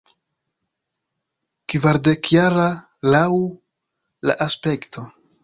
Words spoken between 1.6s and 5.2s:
Kvardekjara, laŭ la aspekto.